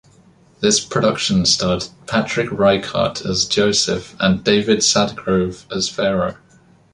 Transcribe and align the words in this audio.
This 0.61 0.83
production 0.83 1.45
starred 1.45 1.85
Patrick 2.07 2.49
Ryecart 2.49 3.23
as 3.23 3.45
Joseph 3.45 4.15
and 4.19 4.43
David 4.43 4.79
Sadgrove 4.79 5.71
as 5.71 5.89
Pharaoh. 5.89 6.37